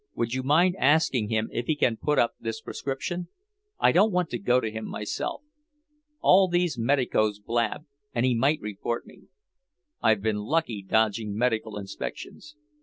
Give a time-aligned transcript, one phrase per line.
[0.15, 3.27] Would you mind asking him if he can put up this prescription?
[3.79, 5.43] I don't want to go to him myself.
[6.21, 9.25] All these medicos blab, and he might report me.
[10.01, 12.55] I've been lucky dodging medical inspections.